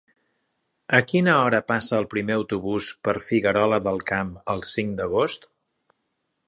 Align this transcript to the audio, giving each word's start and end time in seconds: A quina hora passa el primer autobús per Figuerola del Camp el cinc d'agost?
A 0.99 1.01
quina 1.11 1.35
hora 1.41 1.59
passa 1.73 1.99
el 2.03 2.07
primer 2.13 2.37
autobús 2.39 2.89
per 3.09 3.15
Figuerola 3.27 3.81
del 3.89 4.03
Camp 4.13 4.35
el 4.55 4.69
cinc 4.71 5.01
d'agost? 5.03 5.49